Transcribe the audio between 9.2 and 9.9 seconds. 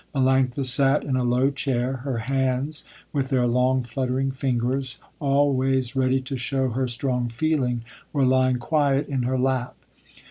her lap.